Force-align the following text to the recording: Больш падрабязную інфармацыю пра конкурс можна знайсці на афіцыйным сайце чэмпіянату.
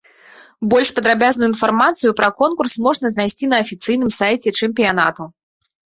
Больш 0.71 0.89
падрабязную 0.99 1.47
інфармацыю 1.51 2.11
пра 2.21 2.29
конкурс 2.41 2.73
можна 2.89 3.15
знайсці 3.17 3.45
на 3.55 3.63
афіцыйным 3.69 4.11
сайце 4.19 4.59
чэмпіянату. 4.59 5.33